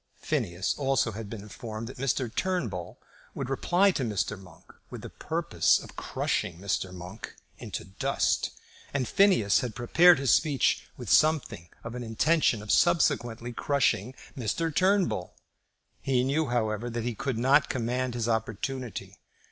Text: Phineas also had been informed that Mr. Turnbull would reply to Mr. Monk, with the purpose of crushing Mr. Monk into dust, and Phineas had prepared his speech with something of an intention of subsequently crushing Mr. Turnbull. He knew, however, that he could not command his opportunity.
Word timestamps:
Phineas 0.19 0.73
also 0.79 1.11
had 1.11 1.29
been 1.29 1.43
informed 1.43 1.87
that 1.87 1.97
Mr. 1.99 2.33
Turnbull 2.33 2.97
would 3.35 3.51
reply 3.51 3.91
to 3.91 4.03
Mr. 4.03 4.35
Monk, 4.35 4.73
with 4.89 5.03
the 5.03 5.11
purpose 5.11 5.77
of 5.77 5.95
crushing 5.95 6.57
Mr. 6.59 6.91
Monk 6.91 7.35
into 7.59 7.83
dust, 7.85 8.49
and 8.95 9.07
Phineas 9.07 9.59
had 9.59 9.75
prepared 9.75 10.17
his 10.17 10.31
speech 10.31 10.87
with 10.97 11.07
something 11.11 11.69
of 11.83 11.93
an 11.93 12.01
intention 12.01 12.63
of 12.63 12.71
subsequently 12.71 13.53
crushing 13.53 14.15
Mr. 14.35 14.75
Turnbull. 14.75 15.35
He 16.01 16.23
knew, 16.23 16.47
however, 16.47 16.89
that 16.89 17.03
he 17.03 17.13
could 17.13 17.37
not 17.37 17.69
command 17.69 18.15
his 18.15 18.27
opportunity. 18.27 19.19